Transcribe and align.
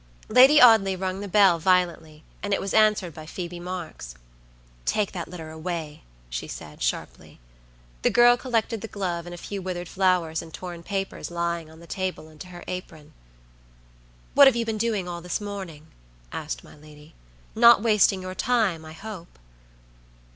Lady 0.29 0.59
Audley 0.59 0.95
rung 0.95 1.19
the 1.19 1.27
bell 1.27 1.59
violently, 1.59 2.23
and 2.41 2.55
it 2.55 2.59
was 2.59 2.73
answered 2.73 3.13
by 3.13 3.27
Phoebe 3.27 3.59
Marks. 3.59 4.15
"Take 4.83 5.11
that 5.11 5.27
litter 5.27 5.51
away," 5.51 6.01
she 6.27 6.47
said, 6.47 6.81
sharply. 6.81 7.39
The 8.01 8.09
girl 8.09 8.35
collected 8.35 8.81
the 8.81 8.87
glove 8.87 9.27
and 9.27 9.35
a 9.35 9.37
few 9.37 9.61
withered 9.61 9.87
flowers 9.87 10.41
and 10.41 10.51
torn 10.51 10.81
papers 10.81 11.29
lying 11.29 11.69
on 11.69 11.81
the 11.81 11.85
table 11.85 12.29
into 12.29 12.47
her 12.47 12.63
apron. 12.65 13.13
"What 14.33 14.47
have 14.47 14.55
you 14.55 14.65
been 14.65 14.79
doing 14.79 15.07
all 15.07 15.21
this 15.21 15.39
morning?" 15.39 15.85
asked 16.31 16.63
my 16.63 16.75
lady. 16.75 17.13
"Not 17.53 17.83
wasting 17.83 18.23
your 18.23 18.33
time, 18.33 18.83
I 18.83 18.93
hope?" 18.93 19.37